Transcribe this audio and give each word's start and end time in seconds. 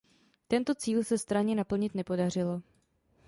Tento 0.47 0.75
cíl 0.75 1.03
se 1.03 1.17
straně 1.17 1.55
naplnit 1.55 1.95
nepodařilo. 1.95 2.61